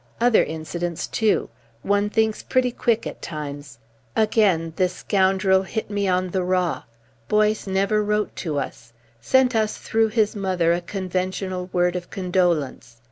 [0.19, 1.49] Other incidents, too.
[1.83, 3.77] One thinks pretty quick at times.
[4.15, 6.85] Again, this scoundrel hit me on the raw.
[7.27, 8.93] Boyce never wrote to us.
[9.21, 12.97] Sent us through his mother a conventional word of condolence.